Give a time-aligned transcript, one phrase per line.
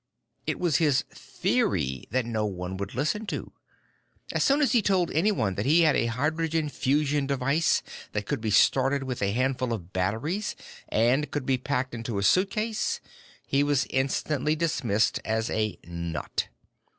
[0.47, 3.53] It was his theory that no one would listen to.
[4.33, 7.83] As soon as he told anyone that he had a hydrogen fusion device
[8.13, 10.55] that could be started with a handful of batteries
[10.89, 12.99] and could be packed into a suitcase,
[13.45, 16.47] he was instantly dismissed as a nut.